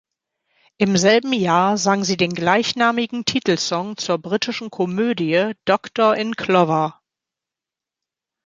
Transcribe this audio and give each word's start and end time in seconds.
Im 0.77 0.97
selben 0.97 1.31
Jahr 1.31 1.77
sang 1.77 2.03
sie 2.03 2.17
den 2.17 2.33
gleichnamigen 2.33 3.23
Titelsong 3.23 3.97
zur 3.97 4.17
britischen 4.17 4.71
Komödie 4.71 5.51
"Doctor 5.65 6.15
in 6.15 6.35
Clover". 6.35 6.99